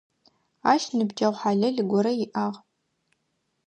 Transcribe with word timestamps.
Ащ 0.71 0.83
ныбджэгъу 0.97 1.37
хьалэл 1.39 1.77
горэ 1.91 2.11
иӏагъ. 2.23 2.57